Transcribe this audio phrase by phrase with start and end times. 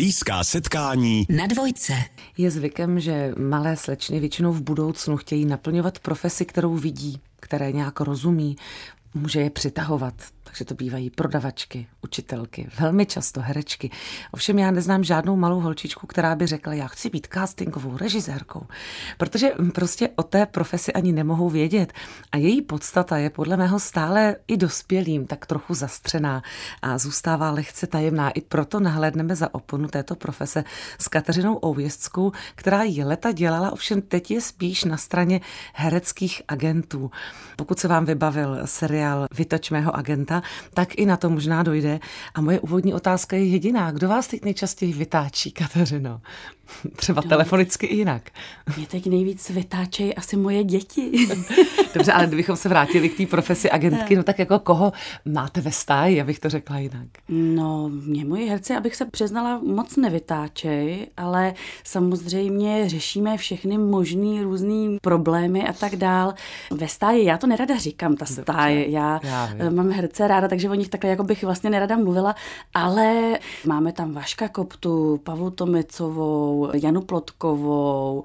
[0.00, 1.92] Blízká setkání na dvojce.
[2.36, 8.00] Je zvykem, že malé slečny většinou v budoucnu chtějí naplňovat profesi, kterou vidí, které nějak
[8.00, 8.56] rozumí,
[9.14, 10.14] může je přitahovat.
[10.50, 13.90] Takže to bývají prodavačky, učitelky, velmi často herečky.
[14.30, 18.66] Ovšem já neznám žádnou malou holčičku, která by řekla, já chci být castingovou režisérkou,
[19.18, 21.92] protože prostě o té profesi ani nemohou vědět.
[22.32, 26.42] A její podstata je podle mého stále i dospělým tak trochu zastřená
[26.82, 28.30] a zůstává lehce tajemná.
[28.30, 30.64] I proto nahlédneme za oponu této profese
[30.98, 35.40] s Kateřinou Ouvěstskou, která ji leta dělala, ovšem teď je spíš na straně
[35.74, 37.10] hereckých agentů.
[37.56, 40.39] Pokud se vám vybavil seriál Vytoč mého agenta,
[40.74, 42.00] tak i na to možná dojde.
[42.34, 43.90] A moje úvodní otázka je jediná.
[43.90, 46.20] Kdo vás teď nejčastěji vytáčí, Kateřino?
[46.96, 48.22] Třeba no, telefonicky i jinak.
[48.76, 51.28] Mě teď nejvíc vytáčejí asi moje děti.
[51.94, 54.92] Dobře, ale kdybychom se vrátili k té profesi agentky, no tak jako koho
[55.24, 57.08] máte ve stáji, abych to řekla jinak?
[57.28, 64.98] No, mě moji herci, abych se přiznala, moc nevytáčej, ale samozřejmě řešíme všechny možný různý
[65.02, 66.34] problémy a tak dál.
[66.70, 68.90] Ve stáji, já to nerada říkám, ta stáje.
[68.90, 72.34] Já, já mám herce ráda, takže o nich takhle jako bych vlastně nerada mluvila,
[72.74, 78.24] ale máme tam Vaška Koptu, Pavlu Tomicovou, Janu Plotkovou.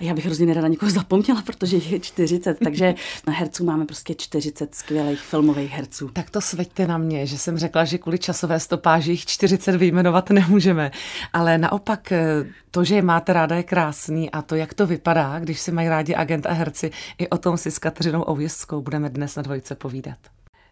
[0.00, 2.94] Já bych hrozně nerada někoho zapomněla, protože je 40, takže
[3.26, 6.08] na herců máme prostě 40 skvělých filmových herců.
[6.12, 10.30] Tak to sveďte na mě, že jsem řekla, že kvůli časové stopáži jich 40 vyjmenovat
[10.30, 10.90] nemůžeme.
[11.32, 15.38] Ale naopak eh, to, že je máte ráda, je krásný a to, jak to vypadá,
[15.38, 19.10] když si mají rádi agent a herci, i o tom si s Kateřinou Ouvěstskou budeme
[19.10, 20.18] dnes na dvojce povídat.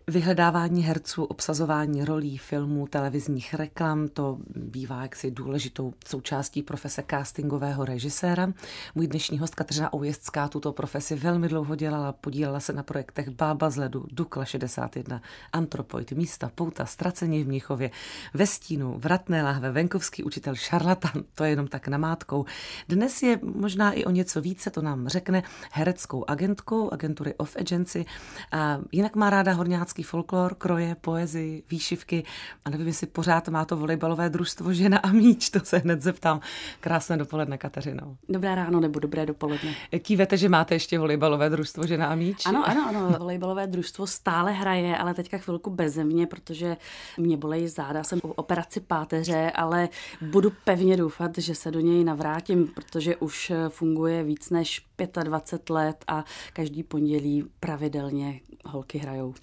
[0.06, 8.52] Vyhledávání herců, obsazování rolí, filmů, televizních reklam, to bývá jaksi důležitou součástí profese castingového režiséra.
[8.94, 13.70] Můj dnešní host Kateřina Oujezdská tuto profesi velmi dlouho dělala, podílela se na projektech Bába
[13.70, 15.22] z ledu, Dukla 61,
[15.52, 17.90] Antropoid, Místa, Pouta, Stracení v Mnichově,
[18.34, 22.44] Ve stínu, Vratné lahve, Venkovský učitel, Šarlatan, to je jenom tak namátkou.
[22.88, 28.04] Dnes je možná i o něco více, to nám řekne hereckou agentkou, agentury Off Agency
[28.52, 32.24] a jinak má ráda horňácká slovanský folklor, kroje, poezii, výšivky
[32.64, 36.40] a nevím, jestli pořád má to volejbalové družstvo Žena a míč, to se hned zeptám.
[36.80, 38.16] Krásné dopoledne, Kateřino.
[38.28, 39.74] Dobré ráno nebo dobré dopoledne.
[39.98, 42.46] Kývete, že máte ještě volejbalové družstvo Žena a míč?
[42.46, 46.76] Ano, ano, ano, volejbalové družstvo stále hraje, ale teďka chvilku beze mě, protože
[47.18, 49.88] mě bolejí záda, jsem po operaci páteře, ale
[50.20, 54.80] budu pevně doufat, že se do něj navrátím, protože už funguje víc než
[55.22, 59.34] 25 let a každý pondělí pravidelně holky hrajou.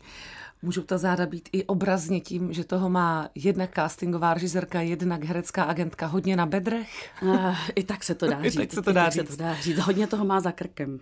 [0.62, 5.64] Můžou ta záda být i obrazně tím, že toho má jednak castingová režisérka, jednak herecká
[5.64, 7.09] agentka hodně na bedrech?
[7.22, 8.56] Uh, I tak se to dá říct.
[8.56, 9.30] I tak se to dá, říct.
[9.30, 9.80] Se to dá říct.
[9.80, 11.00] Hodně toho má za krkem.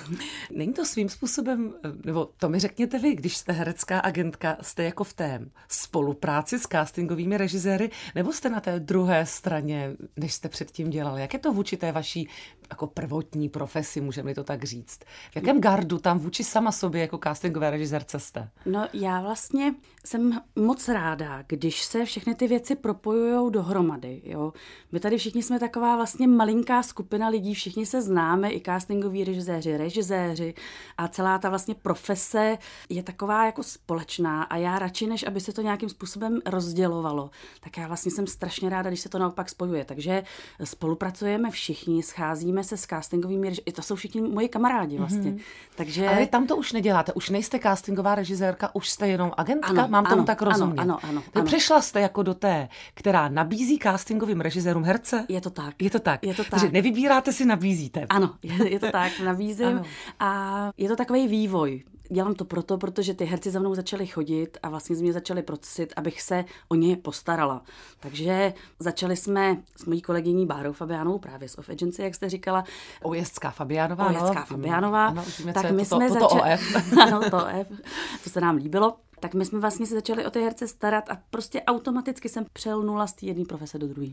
[0.50, 1.74] Není to svým způsobem,
[2.04, 6.62] nebo to mi řekněte vy, když jste herecká agentka, jste jako v té spolupráci s
[6.62, 11.20] castingovými režiséry, nebo jste na té druhé straně, než jste předtím dělali?
[11.20, 12.28] Jak je to vůči té vaší
[12.70, 14.98] jako prvotní profesi, můžeme to tak říct?
[15.32, 18.48] V jakém gardu tam vůči sama sobě jako castingové režisérce jste?
[18.66, 24.22] No já vlastně jsem moc ráda, když se všechny ty věci propojují dohromady.
[24.24, 24.52] Jo?
[24.92, 29.76] My tady všichni jsme taková vlastně malinká skupina lidí, všichni se známe, i castingoví režiséři,
[29.76, 30.54] režiséři
[30.98, 35.52] a celá ta vlastně profese je taková jako společná a já radši, než aby se
[35.52, 39.84] to nějakým způsobem rozdělovalo, tak já vlastně jsem strašně ráda, když se to naopak spojuje.
[39.84, 40.22] Takže
[40.64, 45.30] spolupracujeme všichni, scházíme se s castingovými režiséry, to jsou všichni moji kamarádi vlastně.
[45.30, 45.40] Mm-hmm.
[45.76, 46.08] Takže...
[46.08, 49.70] Ale vy tam to už neděláte, už nejste castingová režisérka, už jste jenom agentka?
[49.70, 50.82] Ano, Mám tomu tak rozumět?
[50.82, 51.44] Ano, ano, ano.
[51.44, 55.24] Přešla jste jako do té, která nabízí castingovým režisérům herce?
[55.28, 55.82] Je to tak.
[55.82, 56.24] Je to tak.
[56.24, 56.50] Je to tak.
[56.50, 58.06] Takže nevybíráte si, nabízíte.
[58.08, 59.66] Ano, je, je to tak, nabízím.
[59.66, 59.82] ano.
[60.20, 61.82] A je to takový vývoj.
[62.10, 65.42] Dělám to proto, protože ty herci za mnou začali chodit a vlastně z mě začali
[65.42, 67.62] prosit, abych se o ně postarala.
[68.00, 72.64] Takže začali jsme s mojí kolegyní Bárou Fabianou, právě z Off Agency, jak jste říkala.
[73.02, 74.06] Ojezdská Fabianová.
[74.06, 75.06] Ojezdská no, Fabianová.
[75.06, 75.24] Ano,
[75.54, 76.54] tak my to, jsme to, začali...
[76.54, 76.98] OF.
[76.98, 77.80] ano, to OF.
[78.24, 78.96] To se nám líbilo.
[79.20, 83.06] Tak my jsme vlastně se začali o ty herce starat a prostě automaticky jsem přelnula
[83.06, 84.08] z té jedné profese do druhé.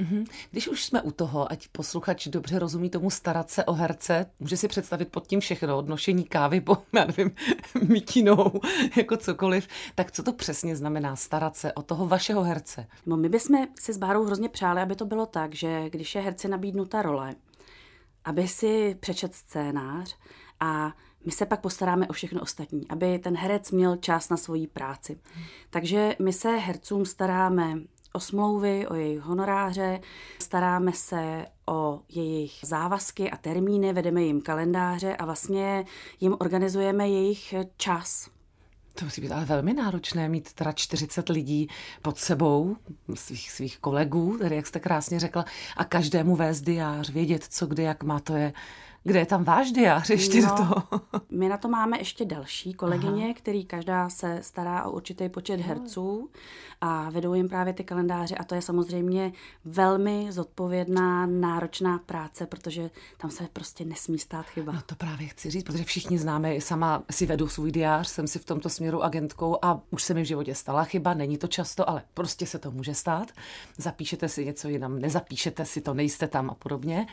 [0.00, 0.26] Mm-hmm.
[0.50, 4.56] Když už jsme u toho, ať posluchač dobře rozumí tomu starat se o herce, může
[4.56, 7.30] si představit pod tím všechno, od nošení kávy po, já nevím,
[7.88, 8.52] mítinou,
[8.96, 12.86] jako cokoliv, tak co to přesně znamená starat se o toho vašeho herce?
[13.06, 16.20] No my bychom si s Bárou hrozně přáli, aby to bylo tak, že když je
[16.20, 17.34] herce nabídnuta role,
[18.24, 20.16] aby si přečet scénář
[20.60, 20.92] a
[21.26, 25.20] my se pak postaráme o všechno ostatní, aby ten herec měl čas na svoji práci.
[25.70, 27.74] Takže my se hercům staráme
[28.16, 30.00] o smlouvy, o jejich honoráře,
[30.42, 35.84] staráme se o jejich závazky a termíny, vedeme jim kalendáře a vlastně
[36.20, 38.30] jim organizujeme jejich čas.
[38.94, 41.68] To musí být ale velmi náročné mít teda 40 lidí
[42.02, 42.76] pod sebou,
[43.14, 45.44] svých, svých kolegů, tedy jak jste krásně řekla,
[45.76, 48.52] a každému vést diář, vědět, co kde, jak má, to je
[49.06, 51.00] kde je tam váš diář ještě no, do toho?
[51.30, 53.34] My na to máme ještě další kolegyně, Aha.
[53.36, 56.30] který každá se stará o určitý počet herců
[56.80, 59.32] a vedou jim právě ty kalendáře a to je samozřejmě
[59.64, 64.72] velmi zodpovědná, náročná práce, protože tam se prostě nesmí stát chyba.
[64.72, 68.38] No to právě chci říct, protože všichni známe, sama si vedu svůj diář, jsem si
[68.38, 71.90] v tomto směru agentkou a už se mi v životě stala chyba, není to často,
[71.90, 73.32] ale prostě se to může stát.
[73.78, 77.06] Zapíšete si něco jinam, nezapíšete si to, nejste tam a podobně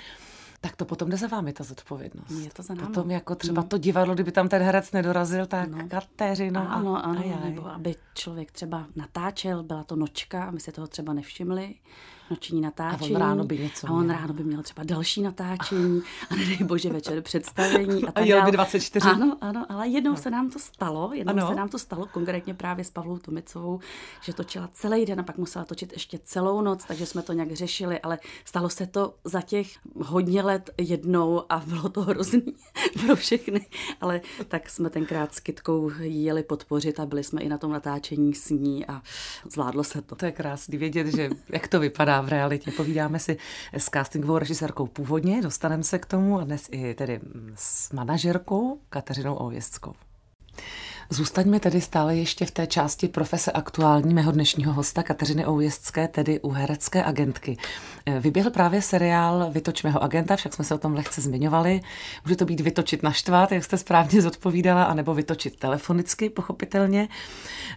[0.63, 2.31] tak to potom jde za vámi ta zodpovědnost.
[2.31, 2.87] Je to za námi.
[2.87, 3.67] Potom jako třeba mm.
[3.67, 5.87] to divadlo, kdyby tam ten herec nedorazil, tak no.
[5.87, 6.61] Kateřina.
[6.61, 11.13] Ano, ano, nebo aby člověk třeba natáčel, byla to nočka a my se toho třeba
[11.13, 11.75] nevšimli
[12.29, 13.15] noční natáčení.
[13.15, 14.15] A on ráno by něco A on měl.
[14.15, 18.03] ráno by měl třeba další natáčení a nedej bože večer představení.
[18.03, 19.05] A, a jel by 24.
[19.09, 20.17] Ano, ano, ale jednou no.
[20.17, 21.47] se nám to stalo, jednou ano.
[21.47, 23.79] se nám to stalo, konkrétně právě s Pavlou Tomicovou,
[24.21, 27.51] že točila celý den a pak musela točit ještě celou noc, takže jsme to nějak
[27.51, 32.55] řešili, ale stalo se to za těch hodně let jednou a bylo to hrozný
[33.05, 33.65] pro všechny,
[34.01, 38.33] ale tak jsme tenkrát s Kitkou jeli podpořit a byli jsme i na tom natáčení
[38.33, 39.01] s ní a
[39.51, 40.15] zvládlo se to.
[40.15, 42.71] To je krásný vědět, že jak to vypadá v realitě.
[42.71, 43.37] Povídáme si
[43.73, 47.19] s castingovou režisérkou původně, dostaneme se k tomu a dnes i tedy
[47.55, 49.93] s manažerkou Kateřinou Ověstskou.
[51.13, 56.39] Zůstaňme tedy stále ještě v té části profese aktuální mého dnešního hosta Kateřiny Oujezdské, tedy
[56.39, 57.57] u herecké agentky.
[58.19, 61.81] Vyběhl právě seriál Vytoč mého agenta, však jsme se o tom lehce zmiňovali.
[62.25, 67.07] Může to být vytočit na štvát, jak jste správně zodpovídala, anebo vytočit telefonicky, pochopitelně.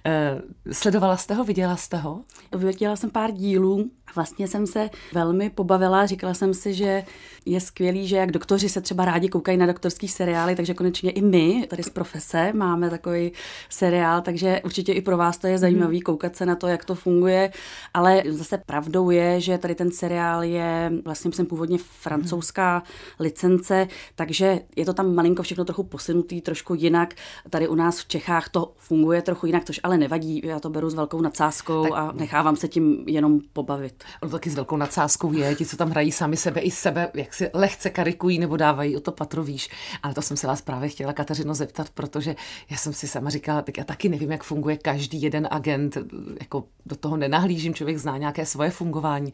[0.07, 0.41] Eh,
[0.73, 2.21] sledovala jste ho, viděla jste ho?
[2.57, 7.05] Viděla jsem pár dílů, vlastně jsem se velmi pobavila, říkala jsem si, že
[7.47, 11.23] je skvělý, že jak doktoři se třeba rádi koukají na doktorský seriály, takže konečně i
[11.23, 13.26] my tady z profese máme takový
[13.69, 16.95] seriál, takže určitě i pro vás to je zajímavý koukat se na to, jak to
[16.95, 17.53] funguje,
[17.95, 22.83] ale zase pravdou je, že tady ten seriál je vlastně jsem původně francouzská
[23.19, 27.15] licence, takže je to tam malinko všechno trochu posunutý, trošku jinak.
[27.51, 30.91] Tady u nás v Čechách to funguje trochu jinak, což ale nevadí, já to beru
[30.91, 31.93] s velkou nadsázkou tak...
[31.99, 34.05] a nechávám se tím jenom pobavit.
[34.23, 37.35] Ono taky s velkou nadsázkou je, ti, co tam hrají sami sebe i sebe, jak
[37.35, 39.71] si lehce karikují nebo dávají o to patro výš.
[40.03, 42.37] Ale to jsem se vás právě chtěla, Kateřino, zeptat, protože
[42.71, 45.99] já jsem si sama říkala, tak já taky nevím, jak funguje každý jeden agent,
[46.41, 49.33] jako do toho nenahlížím, člověk zná nějaké svoje fungování.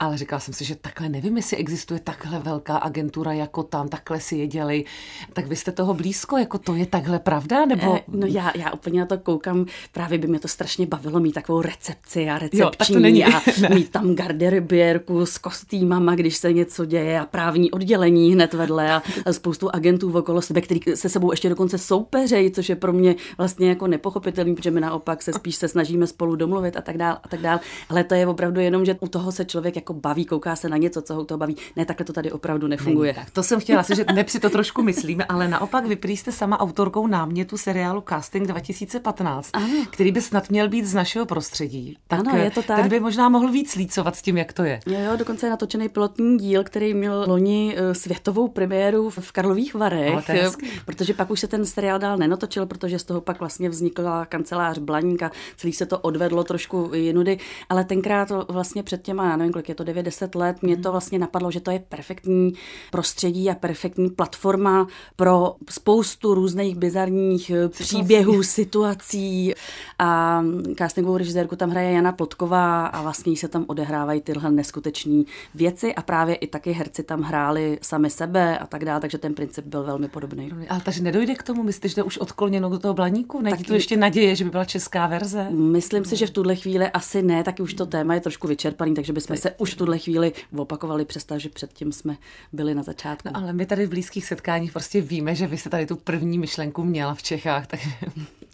[0.00, 4.20] Ale říkala jsem si, že takhle nevím, jestli existuje takhle velká agentura jako tam, takhle
[4.20, 4.84] si je dělej.
[5.32, 7.66] Tak vy jste toho blízko, jako to je takhle pravda?
[7.66, 7.94] Nebo...
[7.96, 11.32] Eh, no já, já úplně na to koukám, právě by mě to strašně bavilo mít
[11.32, 13.24] takovou recepci a recepční jo, tak to není.
[13.24, 13.42] a
[13.74, 19.02] mít tam garderiběrku s kostýmama, když se něco děje a právní oddělení hned vedle a,
[19.26, 23.16] a spoustu agentů okolo sebe, který se sebou ještě dokonce soupeřejí, což je pro mě
[23.38, 27.18] vlastně jako nepochopitelný, protože my naopak se spíš se snažíme spolu domluvit a tak dál
[27.22, 27.60] a tak dál.
[27.88, 30.68] Ale to je opravdu jenom, že u toho se člověk jako jako baví, kouká se
[30.68, 31.56] na něco, co ho to baví.
[31.76, 33.14] Ne, takhle to tady opravdu nefunguje.
[33.14, 33.30] tak.
[33.30, 36.60] To jsem chtěla si, že neb si to trošku myslíme, ale naopak vy jste sama
[36.60, 39.66] autorkou námětu seriálu Casting 2015, ano.
[39.90, 41.96] který by snad měl být z našeho prostředí.
[42.08, 42.76] Tak ano, je to tak.
[42.76, 44.80] Ten by možná mohl víc lícovat s tím, jak to je.
[44.86, 49.74] Jo, jo, dokonce je natočený pilotní díl, který měl loni eh, světovou premiéru v Karlových
[49.74, 50.30] Varech,
[50.86, 54.78] protože pak už se ten seriál dál nenotočil, protože z toho pak vlastně vznikla kancelář
[54.78, 57.38] Blaníka, celý se to odvedlo trošku jinudy,
[57.68, 61.18] ale tenkrát vlastně před těma, já nevím, kolik je to 9-10 let, mě to vlastně
[61.18, 62.52] napadlo, že to je perfektní
[62.90, 69.54] prostředí a perfektní platforma pro spoustu různých bizarních eh, příběhů, situací.
[69.98, 70.42] A
[70.78, 75.22] castingovou režisérku tam hraje Jana Plotková a vlastně se tam odehrávají tyhle neskutečné
[75.54, 79.34] věci a právě i taky herci tam hráli sami sebe a tak dále, takže ten
[79.34, 80.52] princip byl velmi podobný.
[80.68, 83.40] Ale takže nedojde k tomu, myslíš, že už odkloněno do toho blaníku?
[83.40, 85.50] Není to ještě naděje, že by byla česká verze?
[85.50, 88.94] Myslím si, že v tuhle chvíli asi ne, taky už to téma je trošku vyčerpaný,
[88.94, 92.16] takže bychom se už v tuhle chvíli opakovali, přestože předtím jsme
[92.52, 93.28] byli na začátku.
[93.28, 96.38] No, ale my tady v blízkých setkáních prostě víme, že vy jste tady tu první
[96.38, 97.90] myšlenku měla v Čechách, takže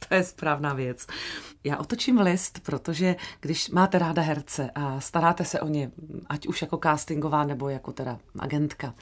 [0.08, 1.06] to je správná věc.
[1.64, 5.90] Já otočím list, protože když máte ráda herce a staráte se o ně,
[6.26, 8.94] ať už jako castingová nebo jako teda agentka,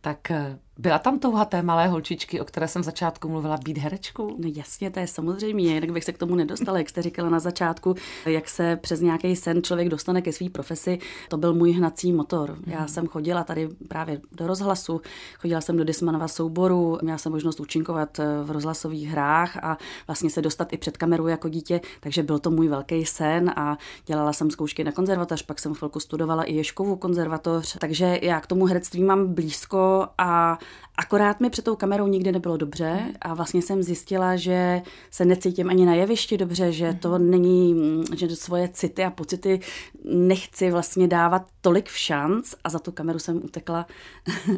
[0.00, 3.78] tak eh, byla tam touha té malé holčičky, o které jsem v začátku mluvila, být
[3.78, 4.36] herečkou?
[4.38, 7.38] No jasně, to je samozřejmě, jinak bych se k tomu nedostala, jak jste říkala na
[7.38, 7.94] začátku,
[8.26, 10.98] jak se přes nějaký sen člověk dostane ke své profesi.
[11.28, 12.56] To byl můj hnací motor.
[12.66, 12.88] Já hmm.
[12.88, 15.00] jsem chodila tady právě do rozhlasu,
[15.38, 20.30] chodila jsem do Dismanova souboru, měla jsem možnost účinkovat eh, v rozhlasových hrách a vlastně
[20.30, 24.32] se dostat i před kameru jako dítě, takže byl to můj velký sen a dělala
[24.32, 28.66] jsem zkoušky na konzervatoř, pak jsem chvilku studovala i Ješkovu konzervatoř, takže já k tomu
[28.66, 30.58] herectví mám blízko a
[31.00, 35.70] Akorát mi před tou kamerou nikdy nebylo dobře a vlastně jsem zjistila, že se necítím
[35.70, 37.74] ani na jevišti dobře, že to není,
[38.16, 39.60] že svoje city a pocity
[40.04, 43.86] nechci vlastně dávat tolik v šanc a za tu kameru jsem utekla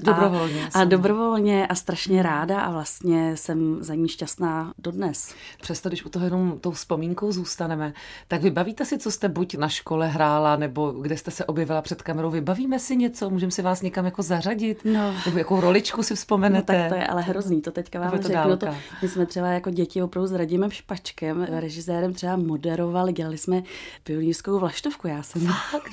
[0.03, 0.69] dobrovolně.
[0.75, 5.35] A, a dobrovolně a strašně ráda a vlastně jsem za ní šťastná dodnes.
[5.61, 7.93] Přesto, když u toho jenom tou vzpomínkou zůstaneme,
[8.29, 12.03] tak vybavíte si, co jste buď na škole hrála, nebo kde jste se objevila před
[12.03, 15.15] kamerou, vybavíme si něco, můžeme si vás někam jako zařadit, no.
[15.27, 16.73] nebo jakou roličku si vzpomenete.
[16.73, 18.57] No, tak to je ale hrozný, to teďka vám to řeknu.
[18.57, 18.67] To,
[19.03, 23.63] my jsme třeba jako děti opravdu s Radimem Špačkem, režisérem třeba moderovali, dělali jsme
[24.05, 25.09] pionýrskou vlaštovku.
[25.09, 25.93] Já jsem Fakt,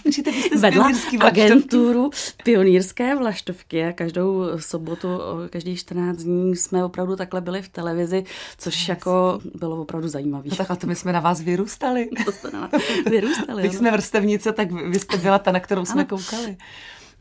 [0.59, 2.09] vedla agenturu
[2.43, 5.07] pionýrské vlaštovky a každou sobotu,
[5.49, 8.23] každý 14 dní jsme opravdu takhle byli v televizi,
[8.57, 8.89] což yes.
[8.89, 10.49] jako bylo opravdu zajímavé.
[10.49, 12.09] No tak a to my jsme na vás vyrůstali.
[12.25, 12.71] to jste na nás
[13.09, 13.63] vyrůstali.
[13.63, 16.17] Když jsme vrstevnice, tak vy jste byla ta, na kterou jsme ano.
[16.17, 16.57] koukali.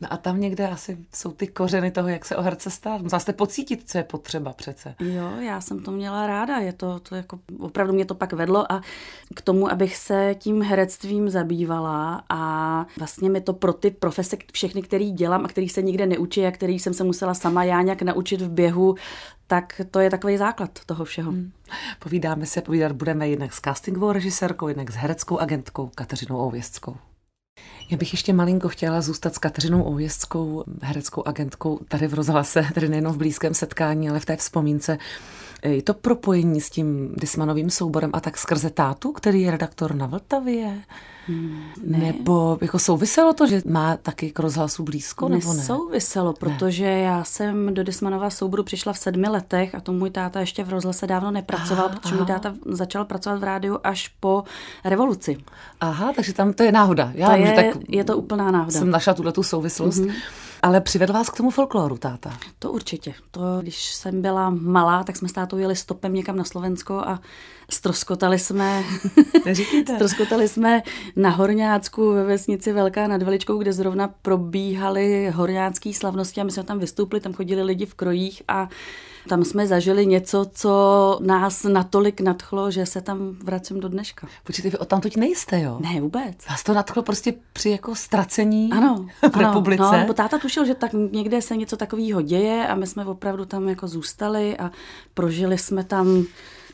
[0.01, 3.01] No a tam někde asi jsou ty kořeny toho, jak se o herce stát.
[3.01, 4.95] Musíte pocítit, co je potřeba přece.
[4.99, 6.57] Jo, já jsem to měla ráda.
[6.57, 8.81] Je to, to jako, opravdu mě to pak vedlo a
[9.35, 14.81] k tomu, abych se tím herectvím zabývala a vlastně mi to pro ty profese všechny,
[14.81, 18.01] který dělám a který se nikde neučí a který jsem se musela sama já nějak
[18.01, 18.95] naučit v běhu,
[19.47, 21.31] tak to je takový základ toho všeho.
[21.31, 21.51] Hmm.
[21.99, 26.95] Povídáme se, povídat budeme jednak s castingovou režisérkou, jednak s hereckou agentkou Kateřinou Ouvěstskou.
[27.89, 32.89] Já bych ještě malinko chtěla zůstat s Kateřinou Oujestskou, hereckou agentkou, tady v rozhlase, tedy
[32.89, 34.97] nejenom v blízkém setkání, ale v té vzpomínce.
[35.63, 40.05] Je to propojení s tím Dismanovým souborem a tak skrze tátu, který je redaktor na
[40.05, 40.81] Vltavě?
[41.29, 41.97] Hmm, ne.
[41.97, 45.63] Nebo jako souviselo to, že má taky k rozhlasu blízko, nebo ne?
[45.63, 46.99] Souviselo, protože ne.
[46.99, 50.69] já jsem do Dismanova souboru přišla v sedmi letech a to můj táta ještě v
[50.69, 52.23] rozhlase dávno nepracoval, aha, protože aha.
[52.23, 54.43] můj táta začal pracovat v rádiu až po
[54.85, 55.37] revoluci.
[55.81, 57.11] Aha, takže tam to je náhoda.
[57.15, 58.79] Já to je, tak je to úplná náhoda.
[58.79, 59.99] Jsem našla tuhle tu souvislost.
[59.99, 60.13] Mm-hmm.
[60.61, 62.37] Ale přivedl vás k tomu folkloru, táta?
[62.59, 63.13] To určitě.
[63.31, 67.19] To, když jsem byla malá, tak jsme s tátou jeli stopem někam na Slovensko a
[67.69, 68.83] stroskotali jsme,
[69.95, 70.81] stroskotali jsme
[71.15, 76.63] na Horňácku ve vesnici Velká nad Veličkou, kde zrovna probíhaly horňácký slavnosti a my jsme
[76.63, 78.69] tam vystoupili, tam chodili lidi v krojích a
[79.27, 84.27] tam jsme zažili něco, co nás natolik nadchlo, že se tam vracím do dneška.
[84.43, 85.77] Počkejte, vy o tam nejste, jo?
[85.81, 86.47] Ne, vůbec.
[86.49, 89.97] Vás to nadchlo prostě při jako ztracení ano, v ano, republice?
[89.99, 93.45] No, bo táta tušil, že tak někde se něco takového děje a my jsme opravdu
[93.45, 94.71] tam jako zůstali a
[95.13, 96.25] prožili jsme tam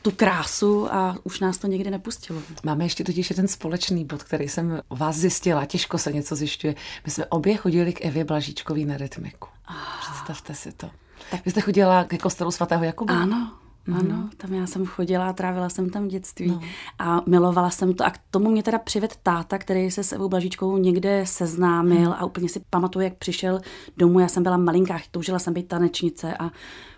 [0.01, 2.41] tu krásu a už nás to nikdy nepustilo.
[2.63, 6.75] Máme ještě totiž jeden společný bod, který jsem vás zjistila, těžko se něco zjišťuje.
[7.05, 9.47] My jsme obě chodili k Evě Blažíčkový na rytmiku.
[9.67, 9.73] Ah.
[10.01, 10.89] Představte si to.
[11.31, 11.45] Tak.
[11.45, 13.13] Vy jste chodila ke kostelu svatého Jakuba?
[13.13, 13.51] Ano,
[13.87, 13.99] Mm-hmm.
[13.99, 16.59] Ano, tam já jsem chodila, trávila jsem tam dětství no.
[16.99, 18.05] a milovala jsem to.
[18.05, 22.13] A k tomu mě teda přived táta, který se s Evou Blažíčkou někde seznámil mm.
[22.13, 23.59] a úplně si pamatuju, jak přišel
[23.97, 24.19] domů.
[24.19, 26.51] Já jsem byla malinká, toužila jsem být tanečnice a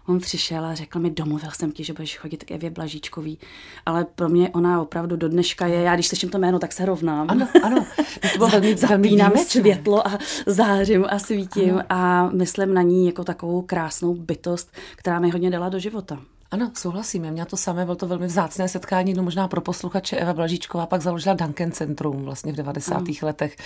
[0.08, 3.40] on přišel a řekl mi, domluvil jsem ti, že budeš chodit k Evě Blažíčkový.
[3.86, 6.86] Ale pro mě ona opravdu do dneška je, já když slyším to jméno, tak se
[6.86, 7.28] rovnám.
[7.30, 7.86] Ano, ano.
[8.32, 11.84] To bylo velmi, Zapínám velmi světlo a zářím a svítím ano.
[11.90, 16.20] a myslím na ní jako takovou krásnou bytost, která mi hodně dala do života.
[16.52, 17.26] Ano, souhlasím.
[17.26, 20.86] Já měla to samé, bylo to velmi vzácné setkání, no možná pro posluchače Eva Blažíčková
[20.86, 22.96] pak založila Duncan Centrum vlastně v 90.
[22.96, 23.06] Ano.
[23.22, 23.58] letech,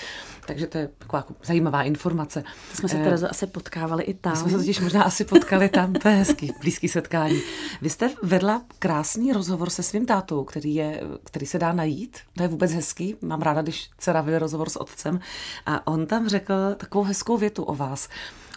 [0.48, 2.44] takže to je taková jako zajímavá informace.
[2.72, 4.36] To jsme se teda eh, asi potkávali i tam.
[4.36, 7.42] Jsme se totiž možná asi potkali tam, to je hezký, blízký setkání.
[7.82, 12.44] Vy jste vedla krásný rozhovor se svým tátou, který, je, který se dá najít, to
[12.44, 15.20] je vůbec hezký, mám ráda, když dcera vede rozhovor s otcem
[15.66, 18.10] a on tam řekl takovou hezkou větu o vás.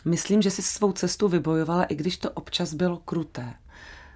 [0.04, 3.54] Myslím, že si svou cestu vybojovala, i když to občas bylo kruté.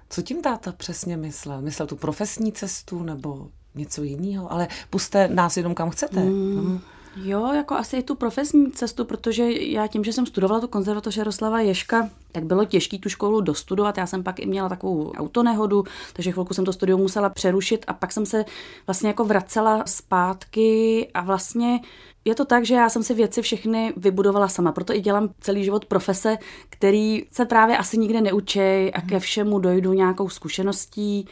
[0.09, 1.61] Co tím táta přesně myslel?
[1.61, 4.51] Myslel tu profesní cestu nebo něco jiného?
[4.51, 6.19] Ale puste nás jenom kam chcete.
[6.19, 6.55] Mm.
[6.55, 6.79] Mm.
[7.15, 11.17] Jo, jako asi i tu profesní cestu, protože já tím, že jsem studovala tu konzervatoř
[11.17, 13.97] Jaroslava Ješka, tak bylo těžké tu školu dostudovat.
[13.97, 17.93] Já jsem pak i měla takovou autonehodu, takže chvilku jsem to studium musela přerušit a
[17.93, 18.45] pak jsem se
[18.87, 21.79] vlastně jako vracela zpátky a vlastně
[22.25, 25.63] je to tak, že já jsem si věci všechny vybudovala sama, proto i dělám celý
[25.63, 26.37] život profese,
[26.69, 28.59] který se právě asi nikde neučí
[28.93, 31.27] a ke všemu dojdu nějakou zkušeností.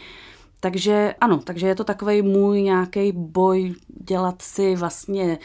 [0.60, 5.40] Takže ano, takže je to takový můj nějaký boj dělat si vlastně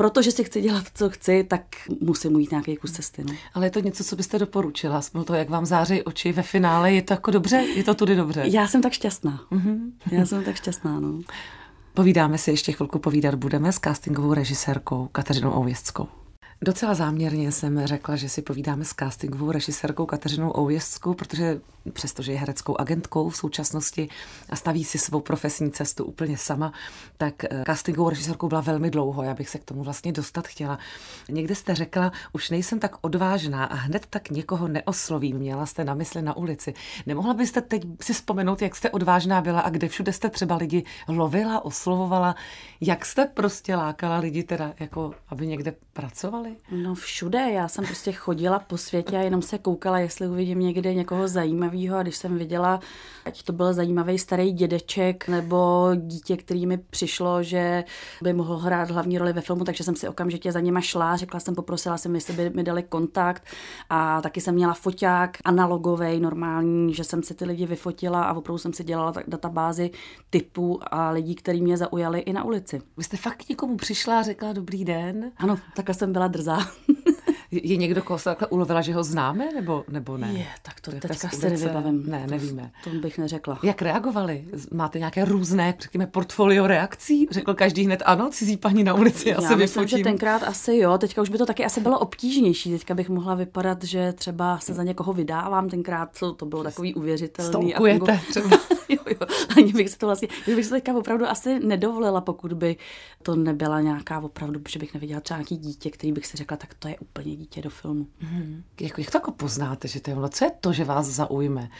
[0.00, 1.62] protože si chci dělat, co chci, tak
[2.00, 3.24] musím mít nějaký kus cesty.
[3.24, 3.34] No.
[3.54, 4.98] Ale je to něco, co byste doporučila?
[4.98, 7.56] Aspoň to, jak vám září oči ve finále, je to jako dobře?
[7.56, 8.42] Je to tudy dobře?
[8.44, 9.40] Já jsem tak šťastná.
[9.52, 9.92] Mm-hmm.
[10.10, 11.20] Já jsem tak šťastná, no.
[11.94, 16.08] Povídáme si ještě chvilku, povídat budeme s castingovou režisérkou Kateřinou Ouvěstskou.
[16.64, 21.60] Docela záměrně jsem řekla, že si povídáme s castingovou režisérkou Kateřinou Oujestskou, protože
[21.92, 24.08] přestože je hereckou agentkou v současnosti
[24.50, 26.72] a staví si svou profesní cestu úplně sama,
[27.16, 29.22] tak eh, castingovou režisérkou byla velmi dlouho.
[29.22, 30.78] Já bych se k tomu vlastně dostat chtěla.
[31.28, 35.36] Někde jste řekla, už nejsem tak odvážná a hned tak někoho neoslovím.
[35.36, 36.74] Měla jste na mysli na ulici.
[37.06, 40.84] Nemohla byste teď si vzpomenout, jak jste odvážná byla a kde všude jste třeba lidi
[41.08, 42.34] lovila, oslovovala?
[42.80, 46.49] Jak jste prostě lákala lidi teda, jako aby někde pracovali?
[46.70, 47.38] No všude.
[47.38, 51.96] Já jsem prostě chodila po světě a jenom se koukala, jestli uvidím někde někoho zajímavého
[51.96, 52.80] a když jsem viděla,
[53.24, 57.84] ať to byl zajímavý starý dědeček nebo dítě, který mi přišlo, že
[58.22, 61.40] by mohl hrát hlavní roli ve filmu, takže jsem si okamžitě za nima šla, řekla
[61.40, 63.42] jsem, poprosila jsem, jestli by mi dali kontakt
[63.90, 68.58] a taky jsem měla foťák analogový, normální, že jsem si ty lidi vyfotila a opravdu
[68.58, 69.90] jsem si dělala databázi
[70.30, 72.82] typů a lidí, kteří mě zaujali i na ulici.
[72.96, 75.32] Vy jste fakt někomu přišla a řekla dobrý den?
[75.36, 76.70] Ano, takhle jsem byla 咋？
[77.52, 80.32] Je někdo, koho se takhle ulovila, že ho známe, nebo, nebo ne?
[80.32, 82.04] Je, tak to teďka se nevybavím.
[82.06, 82.70] Ne, nevíme.
[82.84, 83.58] To, to bych neřekla.
[83.62, 84.44] Jak reagovali?
[84.72, 87.28] Máte nějaké různé, řekněme, portfolio reakcí?
[87.30, 89.98] Řekl každý hned ano, cizí paní na ulici, já, já se myslím, vyfotím.
[89.98, 92.70] že tenkrát asi jo, teďka už by to taky asi bylo obtížnější.
[92.70, 96.94] Teďka bych mohla vypadat, že třeba se za někoho vydávám, tenkrát to, to bylo takový
[96.94, 97.48] uvěřitelný.
[97.48, 98.30] Stolkujete fungu...
[98.30, 98.48] třeba.
[98.88, 99.26] jo, jo.
[99.56, 102.76] Ani bych se to vlastně, bych se teďka opravdu asi nedovolila, pokud by
[103.22, 106.74] to nebyla nějaká opravdu, že bych neviděla třeba nějaký dítě, který bych si řekla, tak
[106.74, 108.06] to je úplně dítě do filmu.
[108.18, 108.62] Hmm.
[108.80, 110.28] Jak, jak to jako poznáte, že to je ono?
[110.28, 111.70] Co je to, že vás zaujme?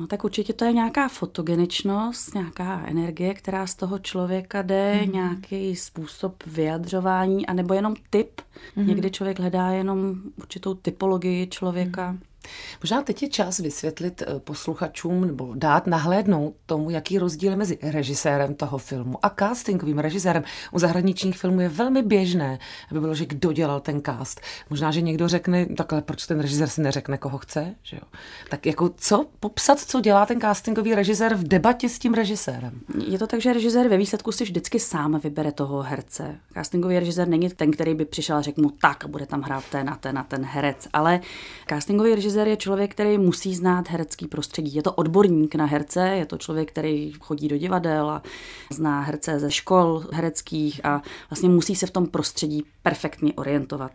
[0.00, 5.12] No tak určitě to je nějaká fotogeničnost, nějaká energie, která z toho člověka jde, mm.
[5.12, 8.40] nějaký způsob vyjadřování, anebo jenom typ.
[8.76, 8.86] Mm.
[8.86, 12.12] Někdy člověk hledá jenom určitou typologii člověka.
[12.12, 12.20] Mm.
[12.82, 17.78] Možná teď je čas vysvětlit eh, posluchačům nebo dát nahlédnout tomu, jaký rozdíl je mezi
[17.82, 20.42] režisérem toho filmu a castingovým režisérem.
[20.72, 22.58] U zahraničních filmů je velmi běžné,
[22.90, 24.40] aby bylo, že kdo dělal ten cast.
[24.70, 27.74] Možná, že někdo řekne, takhle, proč ten režisér si neřekne, koho chce.
[27.82, 28.08] Že jo?
[28.50, 32.80] Tak jako co popsat, co dělá ten castingový režisér v debatě s tím režisérem?
[33.06, 36.36] Je to tak, že režisér ve výsledku si vždycky sám vybere toho herce.
[36.54, 39.90] Castingový režisér není ten, který by přišel a řekl mu tak bude tam hrát ten
[39.90, 41.20] a ten a ten herec, ale
[41.68, 44.74] castingový režisér režisér je člověk, který musí znát herecký prostředí.
[44.74, 48.22] Je to odborník na herce, je to člověk, který chodí do divadel a
[48.72, 53.92] zná herce ze škol hereckých a vlastně musí se v tom prostředí perfektně orientovat.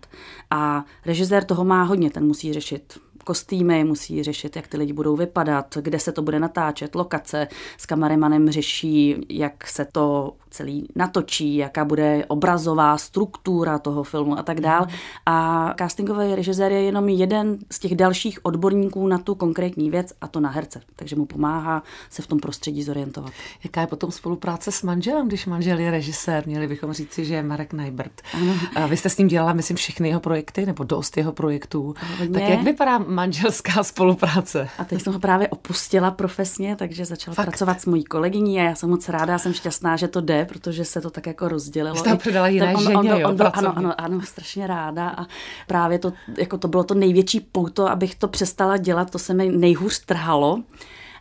[0.52, 5.16] A režisér toho má hodně, ten musí řešit kostýmy, musí řešit, jak ty lidi budou
[5.16, 7.48] vypadat, kde se to bude natáčet, lokace.
[7.78, 14.44] S kameramanem řeší, jak se to celý natočí, jaká bude obrazová struktura toho filmu a
[14.44, 14.88] tak dál.
[15.26, 20.28] A castingový režisér je jenom jeden z těch dalších odborníků na tu konkrétní věc a
[20.28, 20.82] to na herce.
[20.96, 23.32] Takže mu pomáhá se v tom prostředí zorientovat.
[23.64, 26.44] Jaká je potom spolupráce s manželem, když manžel je režisér?
[26.46, 28.22] Měli bychom říci, že je Marek Najbrt.
[28.34, 28.54] Ano.
[28.76, 31.96] A vy jste s ním dělala, myslím, všechny jeho projekty, nebo dost jeho projektů.
[32.20, 32.40] Hodně.
[32.40, 34.70] Tak jak vypadá manželská spolupráce?
[34.78, 37.46] A teď jsem ho právě opustila profesně, takže začala Fakt.
[37.46, 40.86] pracovat s mojí kolegyní a já jsem moc ráda, jsem šťastná, že to jde protože
[40.86, 41.96] se to tak jako rozdělilo.
[41.96, 45.26] Jste předala jiné on, ženě, on, on, on byl, ano, ano, ano, strašně ráda a
[45.68, 49.50] právě to, jako to bylo to největší pouto, abych to přestala dělat, to se mi
[49.50, 50.64] nejhůř trhalo.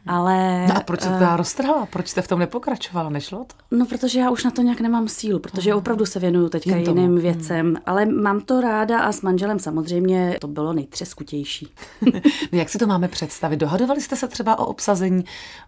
[0.08, 1.86] Ale, no a proč se to uh, roztrhala?
[1.86, 3.10] Proč jste v tom nepokračovala?
[3.10, 3.76] Nešlo to?
[3.76, 6.70] No, protože já už na to nějak nemám sílu, protože uh, opravdu se věnuju teďka
[6.70, 7.06] jiným tomu.
[7.06, 7.18] Hmm.
[7.18, 7.76] věcem, hmm.
[7.86, 11.68] ale mám to ráda a s manželem samozřejmě to bylo nejtřeskutější.
[12.52, 13.56] no, jak si to máme představit?
[13.56, 15.24] Dohadovali jste se třeba o obsazení,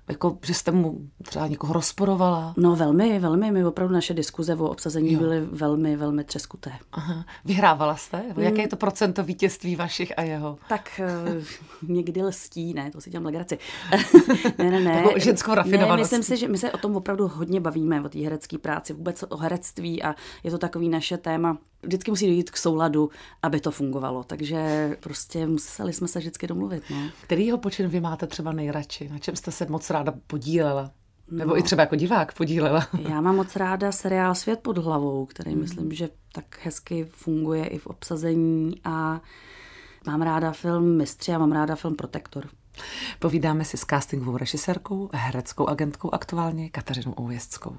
[0.08, 2.54] jako, že jste mu třeba někoho rozporovala?
[2.56, 3.50] No velmi, velmi.
[3.50, 5.20] My opravdu naše diskuze o obsazení jo.
[5.20, 6.72] byly velmi, velmi třeskuté.
[6.92, 7.24] Aha.
[7.44, 8.16] Vyhrávala jste?
[8.16, 8.44] Hmm.
[8.44, 10.58] Jaké je to procento vítězství vašich a jeho?
[10.68, 11.00] Tak
[11.36, 11.42] uh,
[11.88, 13.58] někdy lstí, ne, to si dělám legraci.
[14.58, 14.94] ne, ne, ne.
[14.94, 16.12] Takovou ženskou rafinovanost.
[16.12, 18.92] Ne, myslím si, že my se o tom opravdu hodně bavíme, o té herecké práci,
[18.92, 20.14] vůbec o herectví a
[20.44, 21.58] je to takový naše téma.
[21.82, 23.10] Vždycky musí dojít k souladu,
[23.42, 24.24] aby to fungovalo.
[24.24, 26.82] Takže prostě museli jsme se vždycky domluvit.
[26.90, 26.96] No.
[27.22, 29.08] Kterýho počin vy máte třeba nejradši?
[29.08, 30.90] Na čem jste se moc ráda podílela?
[31.30, 32.86] Nebo no, i třeba jako divák podílela.
[33.08, 35.60] Já mám moc ráda seriál Svět pod hlavou, který mm.
[35.60, 39.20] myslím, že tak hezky funguje i v obsazení a
[40.06, 42.48] mám ráda film Mistři a mám ráda film Protektor.
[43.18, 47.76] Povídáme si s castingovou režisérkou, hereckou agentkou aktuálně Kateřinou Oujestskou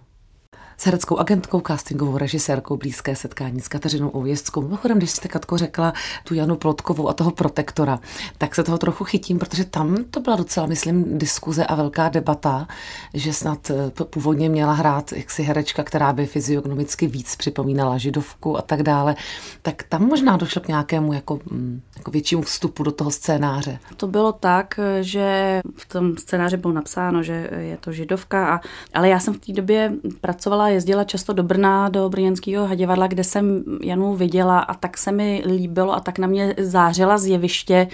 [0.81, 4.61] s hereckou agentkou, castingovou režisérkou blízké setkání s Kateřinou Oujestskou.
[4.61, 7.99] Mimochodem, když jste Katko řekla tu Janu Plotkovou a toho protektora,
[8.37, 12.67] tak se toho trochu chytím, protože tam to byla docela, myslím, diskuze a velká debata,
[13.13, 18.61] že snad eh, původně měla hrát jaksi herečka, která by fyziognomicky víc připomínala židovku a
[18.61, 19.15] tak dále.
[19.61, 23.79] Tak tam možná došlo k nějakému jako, mm, jako většímu vstupu do toho scénáře.
[23.97, 28.59] To bylo tak, že v tom scénáři bylo napsáno, že je to židovka, a,
[28.93, 33.23] ale já jsem v té době pracovala jezdila často do Brna, do brněnského hadivadla, kde
[33.23, 37.87] jsem Janu viděla a tak se mi líbilo a tak na mě zářila z jeviště,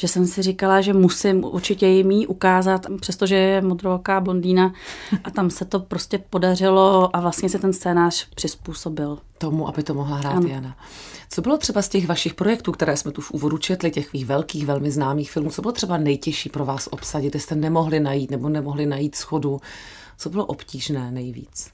[0.00, 4.72] že jsem si říkala, že musím určitě jim jí ukázat, přestože je modrooká blondýna
[5.24, 9.18] a tam se to prostě podařilo a vlastně se ten scénář přizpůsobil.
[9.38, 10.48] Tomu, aby to mohla hrát ano.
[10.48, 10.76] Jana.
[11.30, 14.66] Co bylo třeba z těch vašich projektů, které jsme tu v úvodu četli, těch velkých,
[14.66, 18.48] velmi známých filmů, co bylo třeba nejtěžší pro vás obsadit, kde jste nemohli najít nebo
[18.48, 19.60] nemohli najít schodu?
[20.18, 21.70] Co bylo obtížné nejvíc?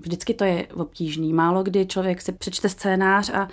[0.00, 1.32] Vždycky to je obtížný.
[1.32, 3.48] Málo kdy člověk si přečte scénář a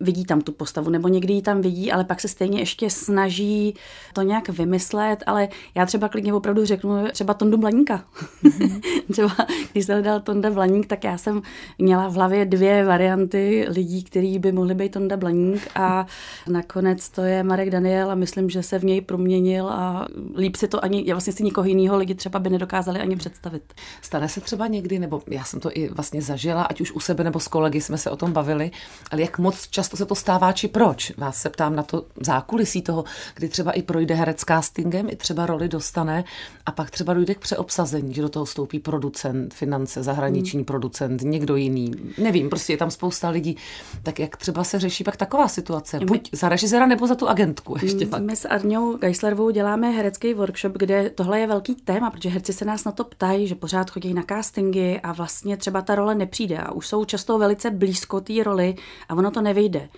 [0.00, 3.74] vidí tam tu postavu, nebo někdy ji tam vidí, ale pak se stejně ještě snaží
[4.12, 8.04] to nějak vymyslet, ale já třeba klidně opravdu řeknu třeba Tondu Blaníka.
[8.44, 8.80] Mm-hmm.
[9.12, 9.36] třeba
[9.72, 11.42] když se hledal Tonda Blaník, tak já jsem
[11.78, 16.06] měla v hlavě dvě varianty lidí, kteří by mohli být Tonda Blaník a
[16.48, 20.06] nakonec to je Marek Daniel a myslím, že se v něj proměnil a
[20.36, 23.62] líp si to ani, já vlastně si nikoho jiného lidi třeba by nedokázali ani představit.
[24.02, 27.24] Stane se třeba někdy, nebo já jsem to i vlastně zažila, ať už u sebe
[27.24, 28.70] nebo s kolegy jsme se o tom bavili,
[29.10, 31.12] ale jak moc čas často se to stává, či proč?
[31.16, 35.46] Vás se ptám na to zákulisí toho, kdy třeba i projde herec castingem, i třeba
[35.46, 36.24] roli dostane
[36.66, 40.64] a pak třeba dojde k přeobsazení, že do toho vstoupí producent, finance, zahraniční hmm.
[40.64, 41.92] producent, někdo jiný.
[42.18, 43.56] Nevím, prostě je tam spousta lidí.
[44.02, 45.98] Tak jak třeba se řeší pak taková situace?
[46.04, 48.22] Buď za režiséra nebo za tu agentku ještě hmm, pak.
[48.22, 52.64] My s Arňou Geislerovou děláme herecký workshop, kde tohle je velký téma, protože herci se
[52.64, 56.58] nás na to ptají, že pořád chodí na castingy a vlastně třeba ta role nepřijde
[56.58, 58.74] a už jsou často velice blízko té roli
[59.08, 59.88] a ono to nevyjde nejde.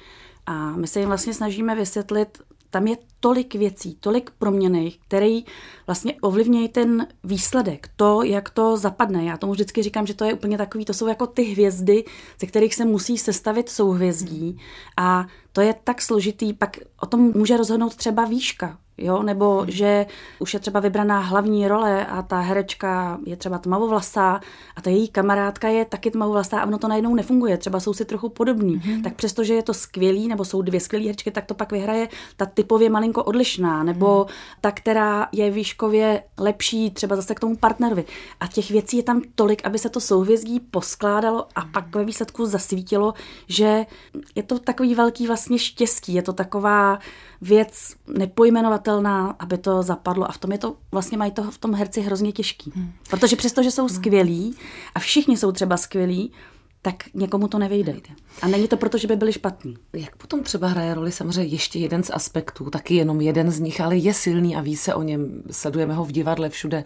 [0.47, 2.38] A my se jim vlastně snažíme vysvětlit,
[2.71, 5.41] tam je tolik věcí, tolik proměných, které
[5.87, 9.25] vlastně ovlivňují ten výsledek, to, jak to zapadne.
[9.25, 12.05] Já tomu vždycky říkám, že to je úplně takový, to jsou jako ty hvězdy,
[12.41, 14.59] ze kterých se musí sestavit souhvězdí
[14.97, 15.27] a
[15.59, 19.71] to je tak složitý, pak o tom může rozhodnout třeba výška, jo, nebo hmm.
[19.71, 20.07] že
[20.38, 24.40] už je třeba vybraná hlavní role a ta herečka je třeba tmavovlasá
[24.77, 28.05] a ta její kamarádka je taky tmavovlasá a ono to najednou nefunguje, třeba jsou si
[28.05, 29.03] trochu podobní, hmm.
[29.03, 32.47] tak přestože je to skvělý, nebo jsou dvě skvělé herečky, tak to pak vyhraje ta
[32.47, 34.35] typově malinko odlišná, nebo hmm.
[34.61, 38.05] ta, která je výškově lepší, třeba zase k tomu partnerovi.
[38.40, 41.73] A těch věcí je tam tolik, aby se to souhvězdí poskládalo a hmm.
[41.73, 43.14] pak ve výsledku zasvítilo,
[43.49, 43.87] že
[44.35, 46.98] je to takový velký vlastně štěstí, je to taková
[47.40, 50.28] věc nepojmenovatelná, aby to zapadlo.
[50.28, 52.72] A v tom je to, vlastně mají to v tom herci hrozně těžký.
[52.74, 52.92] Hmm.
[53.11, 53.96] Protože přesto, že jsou hmm.
[53.96, 54.56] skvělí
[54.94, 56.32] a všichni jsou třeba skvělí,
[56.82, 57.94] tak někomu to nevejde.
[58.42, 59.76] A není to proto, že by byli špatní.
[59.92, 63.80] Jak potom třeba hraje roli samozřejmě ještě jeden z aspektů, taky jenom jeden z nich,
[63.80, 66.84] ale je silný a ví se o něm, sledujeme ho v divadle všude.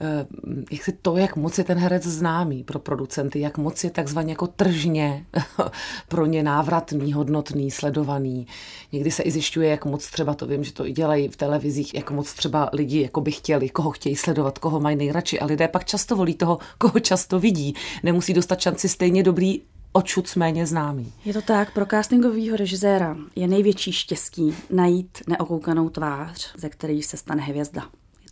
[0.00, 0.26] Eh,
[0.70, 4.32] jak se to, jak moc je ten herec známý pro producenty, jak moc je takzvaně
[4.32, 5.26] jako tržně
[6.08, 8.46] pro ně návratný, hodnotný, sledovaný.
[8.92, 11.94] Někdy se i zjišťuje, jak moc třeba to vím, že to i dělají v televizích,
[11.94, 15.68] jak moc třeba lidi jako by chtěli, koho chtějí sledovat, koho mají nejradši a lidé
[15.68, 17.74] pak často volí toho, koho často vidí.
[18.02, 21.12] Nemusí dostat šanci stejně dobrý očuc méně známý.
[21.24, 27.16] Je to tak, pro castingového režiséra je největší štěstí najít neokoukanou tvář, ze který se
[27.16, 27.82] stane hvězda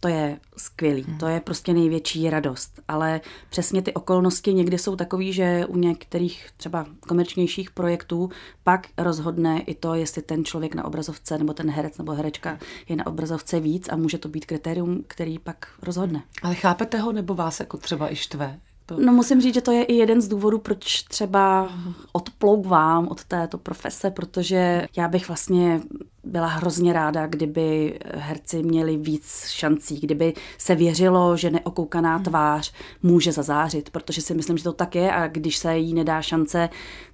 [0.02, 1.18] to je skvělý, hmm.
[1.18, 2.80] to je prostě největší radost.
[2.88, 8.30] Ale přesně ty okolnosti někdy jsou takové, že u některých třeba komerčnějších projektů
[8.64, 12.96] pak rozhodne i to, jestli ten člověk na obrazovce nebo ten herec nebo herečka je
[12.96, 16.22] na obrazovce víc a může to být kritérium, který pak rozhodne.
[16.42, 18.60] Ale chápete ho nebo vás jako třeba i štve?
[18.86, 19.00] To...
[19.00, 21.72] No musím říct, že to je i jeden z důvodů, proč třeba
[22.12, 25.80] odplouvám od této profese, protože já bych vlastně
[26.24, 32.24] byla hrozně ráda, kdyby herci měli víc šancí, kdyby se věřilo, že neokoukaná hmm.
[32.24, 36.22] tvář může zazářit, protože si myslím, že to tak je a když se jí nedá
[36.22, 36.68] šance,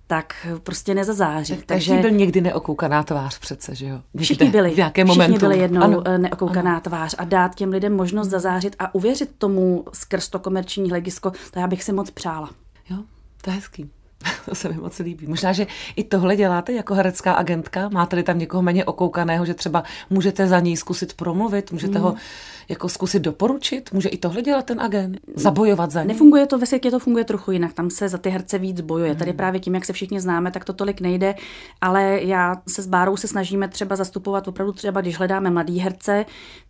[0.07, 1.57] tak prostě nezazáří.
[1.57, 4.01] Tak, takže byl někdy neokoukaná tvář přece, že jo?
[4.15, 4.71] Někde, všichni byli.
[4.71, 5.47] V nějakém všichni momentu.
[5.47, 6.03] byli jednou ano.
[6.07, 6.81] Eh, neokoukaná ano.
[6.81, 8.31] tvář a dát těm lidem možnost hmm.
[8.31, 12.51] zazářit a uvěřit tomu skrz to komerční hledisko, to já bych si moc přála.
[12.91, 12.97] Jo,
[13.43, 13.91] to je hezký.
[14.45, 15.27] to se mi moc líbí.
[15.27, 17.89] Možná, že i tohle děláte jako herecká agentka?
[17.89, 22.05] Máte-li tam někoho méně okoukaného, že třeba můžete za něj zkusit promluvit, můžete mm.
[22.05, 22.15] ho
[22.69, 23.93] jako zkusit doporučit?
[23.93, 25.19] Může i tohle dělat ten agent?
[25.37, 26.09] Zabojovat za něj?
[26.09, 27.73] Nefunguje to, ve světě to funguje trochu jinak.
[27.73, 29.13] Tam se za ty herce víc bojuje.
[29.13, 29.19] Mm.
[29.19, 31.35] Tady právě tím, jak se všichni známe, tak to tolik nejde.
[31.81, 36.27] Ale já se s Bárou se snažíme třeba zastupovat opravdu třeba, když hledáme mladý herce,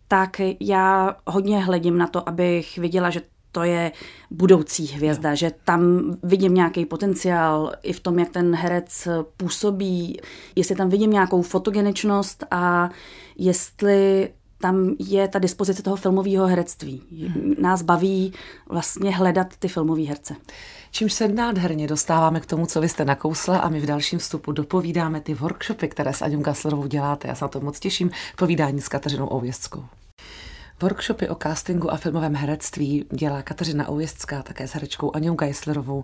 [0.07, 3.91] tak já hodně hledím na to, abych viděla, že to je
[4.31, 5.35] budoucí hvězda, jo.
[5.35, 9.07] že tam vidím nějaký potenciál i v tom, jak ten herec
[9.37, 10.19] působí,
[10.55, 12.89] jestli tam vidím nějakou fotogeničnost a
[13.37, 14.29] jestli
[14.61, 17.01] tam je ta dispozice toho filmového herectví.
[17.11, 17.55] Hmm.
[17.59, 18.33] Nás baví
[18.69, 20.35] vlastně hledat ty filmové herce.
[20.91, 24.51] Čímž se nádherně dostáváme k tomu, co vy jste nakousla a my v dalším vstupu
[24.51, 27.27] dopovídáme ty workshopy, které s Aňou Gaslerovou děláte.
[27.27, 28.11] Já se na to moc těším.
[28.37, 29.85] Povídání s Kateřinou Ouvězskou.
[30.81, 36.03] Workshopy o castingu a filmovém herectví dělá Kateřina Oujezdská také s herečkou Aňou Geislerovou.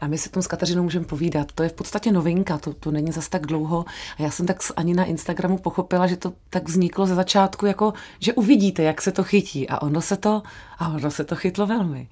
[0.00, 1.52] A my si tom s Kateřinou můžeme povídat.
[1.52, 3.84] To je v podstatě novinka, to, to není zas tak dlouho.
[4.18, 7.92] A já jsem tak ani na Instagramu pochopila, že to tak vzniklo ze začátku, jako
[8.18, 9.68] že uvidíte, jak se to chytí.
[9.68, 10.42] A ono se to,
[10.78, 12.08] a ono se to chytlo velmi.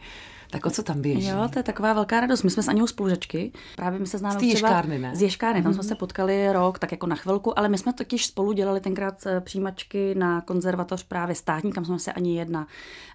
[0.53, 1.29] Tak o co tam běží?
[1.29, 2.43] Jo, to je taková velká radost.
[2.43, 3.53] My jsme s Aněou spolužečky.
[3.77, 5.17] Právě my se známe z ješkárny, ne?
[5.17, 5.62] Z ješkárny, mm-hmm.
[5.62, 5.88] tam jsme mhm.
[5.88, 9.41] se potkali rok, tak jako na chvilku, ale my jsme totiž spolu dělali tenkrát eh,
[9.41, 12.67] přijímačky na konzervatoř právě státní, kam jsme se ani jedna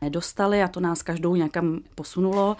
[0.02, 2.58] nedostali a to nás každou nějakam posunulo.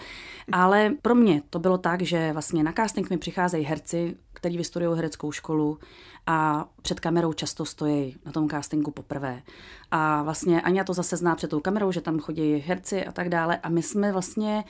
[0.52, 4.96] Ale pro mě to bylo tak, že vlastně na casting mi přicházejí herci, který vystudují
[4.96, 5.78] hereckou školu
[6.26, 9.42] a před kamerou často stojí na tom castingu poprvé.
[9.90, 13.28] A vlastně Anja to zase zná před tou kamerou, že tam chodí herci a tak
[13.28, 13.56] dále.
[13.56, 14.64] A my jsme vlastně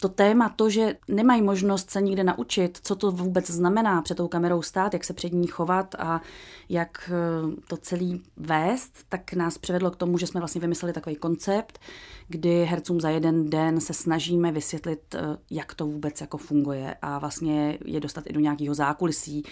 [0.00, 4.28] to téma, to, že nemají možnost se nikde naučit, co to vůbec znamená před tou
[4.28, 6.20] kamerou stát, jak se před ní chovat a
[6.68, 11.16] jak eh, to celý vést, tak nás přivedlo k tomu, že jsme vlastně vymysleli takový
[11.16, 11.78] koncept,
[12.32, 17.18] kdy hercům za jeden den se snažíme vysvětlit, eh, jak to vůbec jako funguje a
[17.18, 19.44] vlastně je dostat i do nějakého zákulisí,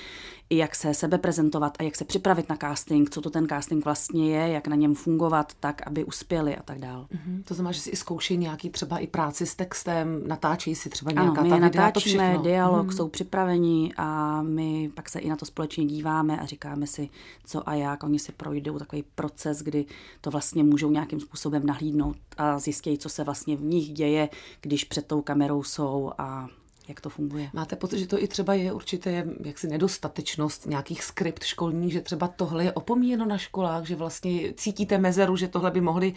[0.51, 3.85] i jak se sebe prezentovat a jak se připravit na casting, co to ten casting
[3.85, 7.07] vlastně je, jak na něm fungovat tak, aby uspěli a tak dál.
[7.13, 7.43] Mm-hmm.
[7.45, 11.13] To znamená, že si i zkouší nějaký třeba i práci s textem, natáčí si třeba
[11.13, 12.97] nějaká ano, my ta videa, natáčíme, to dialog, mm-hmm.
[12.97, 17.09] jsou připraveni a my pak se i na to společně díváme a říkáme si,
[17.45, 18.03] co a jak.
[18.03, 19.85] Oni si projdou takový proces, kdy
[20.21, 24.29] to vlastně můžou nějakým způsobem nahlídnout a zjistějí, co se vlastně v nich děje,
[24.61, 26.49] když před tou kamerou jsou a
[26.91, 27.51] jak to funguje.
[27.53, 32.29] Máte pocit, že to i třeba je určitě jaksi nedostatečnost nějakých skript školních, že třeba
[32.29, 36.13] tohle je opomíjeno na školách, že vlastně cítíte mezeru, že tohle by mohli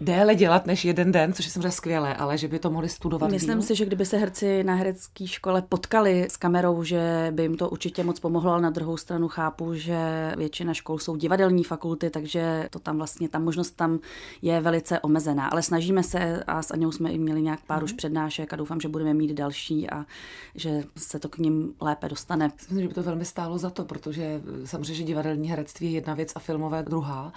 [0.00, 3.30] déle dělat než jeden den, což je samozřejmě skvělé, ale že by to mohli studovat.
[3.30, 3.62] Myslím díl?
[3.62, 7.68] si, že kdyby se herci na herecké škole potkali s kamerou, že by jim to
[7.68, 12.68] určitě moc pomohlo, ale na druhou stranu chápu, že většina škol jsou divadelní fakulty, takže
[12.70, 13.98] to tam vlastně, ta možnost tam
[14.42, 15.48] je velice omezená.
[15.48, 17.84] Ale snažíme se a s Aňou jsme i měli nějak pár mm.
[17.84, 20.04] už přednášek a doufám, že budeme mít další a
[20.54, 22.50] že se to k ním lépe dostane.
[22.56, 26.14] Myslím, že by to velmi stálo za to, protože samozřejmě, že divadelní herectví je jedna
[26.14, 27.32] věc a filmové druhá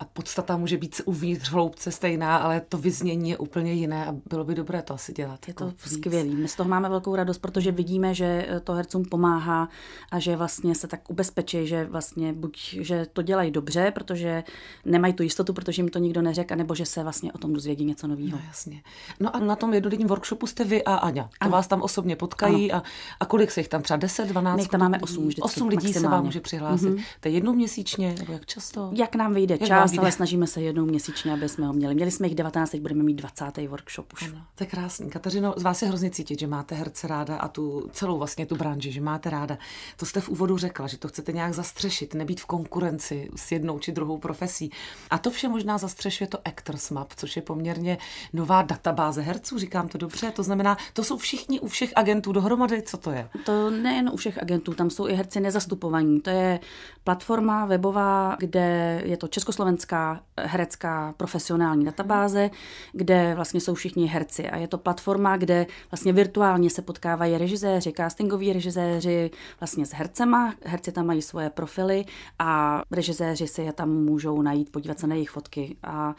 [0.00, 4.44] a podstata může být uvnitř hloubce stejná, ale to vyznění je úplně jiné a bylo
[4.44, 5.48] by dobré to asi dělat.
[5.48, 6.28] Je to jako skvělé.
[6.28, 9.68] My z toho máme velkou radost, protože vidíme, že to hercům pomáhá
[10.10, 14.44] a že vlastně se tak ubezpečí, že vlastně buď, že to dělají dobře, protože
[14.84, 17.84] nemají tu jistotu, protože jim to nikdo neřekl, nebo že se vlastně o tom dozvědí
[17.84, 18.38] něco nového.
[18.38, 18.82] No, jasně.
[19.20, 21.22] No a na tom jednodenním workshopu jste vy a Aňa.
[21.22, 21.52] To ano.
[21.52, 22.82] vás tam osobně potkají a,
[23.20, 24.58] a kolik se jich tam třeba 10, 12?
[24.58, 26.00] My tam máme 8 vždycky, 8 lidí maximálně.
[26.00, 26.88] se vám může přihlásit.
[26.88, 27.04] Mm-hmm.
[27.20, 28.90] To je jednou měsíčně, nebo jak často?
[28.94, 31.94] Jak nám vyjde jak čas, ale snažíme se jednou měsíčně, aby jsme ho měli.
[31.94, 33.44] Měli jsme jich 19, teď budeme mít 20.
[33.68, 34.22] workshop už.
[34.22, 35.10] Ano, to je krásný.
[35.10, 38.56] Kateřino, z vás je hrozně cítit, že máte herce ráda a tu celou vlastně tu
[38.56, 39.58] branži, že máte ráda.
[39.96, 43.78] To jste v úvodu řekla, že to chcete nějak zastřešit, nebýt v konkurenci s jednou
[43.78, 44.70] či druhou profesí.
[45.10, 47.98] A to vše možná zastřešuje to Actors Map, což je poměrně
[48.32, 50.30] nová databáze herců, říkám to dobře.
[50.30, 53.28] To znamená, to jsou všichni u všech agentů dohromady, co to je?
[53.44, 56.20] To nejen u všech agentů, tam jsou i herci nezastupovaní.
[56.20, 56.60] To je
[57.04, 62.50] platforma webová, kde je to československá herecká profesionální databáze,
[62.92, 67.92] kde vlastně jsou všichni herci a je to platforma, kde vlastně virtuálně se potkávají režiséři,
[67.96, 69.30] castingoví režiséři
[69.60, 72.04] vlastně s hercema, herci tam mají svoje profily
[72.38, 76.14] a režiséři si je tam můžou najít, podívat se na jejich fotky a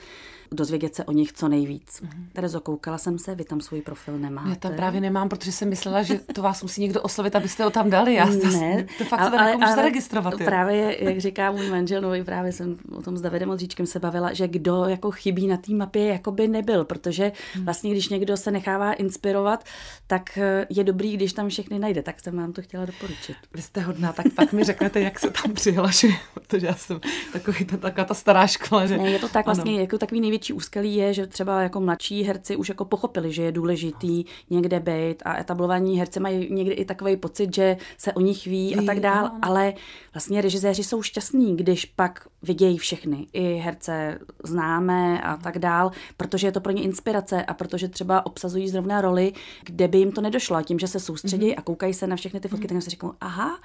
[0.52, 2.02] dozvědět se o nich co nejvíc.
[2.02, 2.26] Mm-hmm.
[2.34, 4.50] Terezo, koukala jsem se, vy tam svůj profil nemáte.
[4.50, 7.70] Já tam právě nemám, protože jsem myslela, že to vás musí někdo oslovit, abyste ho
[7.70, 8.14] tam dali.
[8.14, 10.34] Já ne, to fakt ale, se ale, ale registrovat.
[10.46, 14.34] Právě, jak říká můj manžel, no právě jsem o tom s Davidem Odříčkem se bavila,
[14.34, 17.66] že kdo jako chybí na té mapě, jako by nebyl, protože hmm.
[17.66, 19.64] vlastně, když někdo se nechává inspirovat,
[20.08, 22.04] tak eh, je dobrý, když tam všechny najde.
[22.04, 23.36] Tak jsem vám to chtěla doporučit.
[23.54, 27.00] Vy jste hodná, tak pak mi řeknete, jak se tam přihlašuje, protože já jsem
[27.34, 28.86] takový ta, taková ta stará škola.
[28.86, 28.98] Že...
[28.98, 29.82] Ne, je to tak vlastně, ano.
[29.82, 33.52] jako takový největší úskalí je, že třeba jako mladší herci už jako pochopili, že je
[33.52, 38.46] důležitý někde být a etablovaní herci mají někdy i takový pocit, že se o nich
[38.46, 39.74] ví a tak dál, ale
[40.14, 46.48] vlastně režiséři jsou šťastní, když pak vidějí všechny, i herce známe a tak dál, protože
[46.48, 50.22] je to pro ně inspirace a protože třeba obsazují zrovna roli, kde by jim to
[50.22, 50.56] nedošlo.
[50.56, 51.58] A tím, že se soustředí mm-hmm.
[51.58, 52.74] a koukají se na všechny ty fotky, mm-hmm.
[52.74, 53.60] tak si říkají, aha,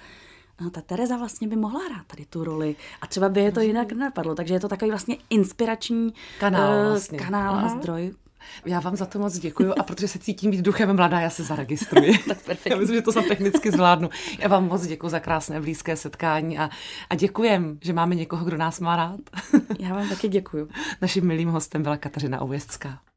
[0.61, 3.61] no ta Tereza vlastně by mohla hrát tady tu roli a třeba by je to
[3.61, 4.35] jinak nenapadlo.
[4.35, 7.19] Takže je to takový vlastně inspirační kanál, uh, vlastně.
[7.19, 8.13] kanál a zdroj
[8.65, 11.45] já vám za to moc děkuji a protože se cítím být duchem mladá, já se
[11.45, 12.19] zaregistruji.
[12.29, 12.73] tak perfektně.
[12.73, 14.11] Já myslím, že to sam technicky zvládnu.
[14.39, 16.71] Já vám moc děkuji za krásné blízké setkání a,
[17.11, 19.21] a děkujem, že máme někoho, kdo nás má rád.
[19.79, 20.69] já vám taky děkuji.
[21.03, 23.10] Naším milým hostem byla Kateřina Ověstská.